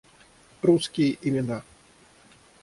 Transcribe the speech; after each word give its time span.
Русские 0.63 1.19
имена 1.21 1.61